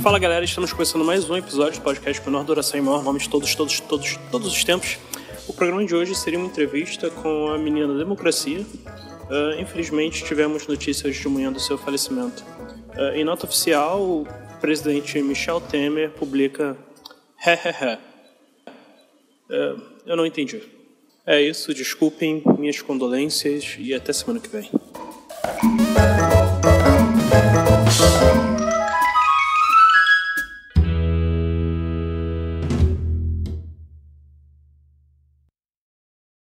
[0.00, 3.28] Fala galera, estamos começando mais um episódio do podcast menor duração e maior nome de
[3.28, 4.96] todos, todos, todos, todos os tempos.
[5.48, 8.60] O programa de hoje seria uma entrevista com a menina da democracia.
[8.60, 12.44] Uh, infelizmente tivemos notícias de manhã do seu falecimento.
[12.96, 14.26] Uh, em nota oficial, o
[14.60, 16.76] presidente Michel Temer publica.
[19.50, 20.62] Uh, eu não entendi.
[21.26, 24.70] É isso, desculpem minhas condolências e até semana que vem.
[25.44, 26.33] Thank you.